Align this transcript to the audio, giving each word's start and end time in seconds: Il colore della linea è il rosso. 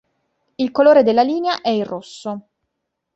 Il 0.57 0.71
colore 0.71 1.03
della 1.03 1.21
linea 1.21 1.61
è 1.61 1.69
il 1.69 1.85
rosso. 1.85 2.47